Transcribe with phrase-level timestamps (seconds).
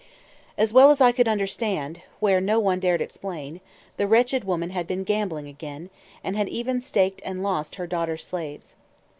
[0.57, 3.61] As well as I could understand, where no one dared explain,
[3.97, 5.91] the wretched woman had been gambling again,
[6.23, 8.73] and had even staked and lost her daughter's slaves.